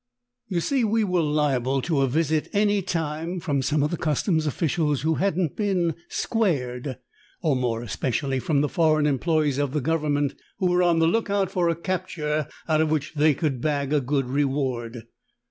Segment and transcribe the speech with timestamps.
[0.47, 4.47] You see we were liable to a visit any time from some of the customs
[4.47, 6.97] officials who hadn't been 'squared,'
[7.43, 11.51] or more especially from the foreign employes of the government who were on the lookout
[11.51, 15.03] for a capture out of which they could bag a good reward.